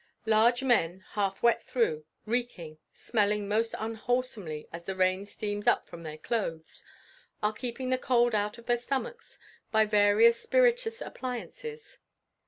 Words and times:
Large 0.25 0.63
men 0.63 1.01
half 1.09 1.43
wet 1.43 1.61
through 1.61 2.05
reeking, 2.25 2.79
smelling 2.91 3.47
most 3.47 3.75
unwholesomely 3.77 4.67
as 4.73 4.85
the 4.85 4.95
rain 4.95 5.27
steams 5.27 5.67
up 5.67 5.85
from 5.87 6.01
their 6.01 6.17
clothes 6.17 6.83
are 7.43 7.53
keeping 7.53 7.91
the 7.91 7.99
cold 7.99 8.33
out 8.33 8.57
of 8.57 8.65
their 8.65 8.77
stomachs 8.77 9.37
by 9.71 9.85
various 9.85 10.41
spirituous 10.41 11.01
appliances. 11.01 11.99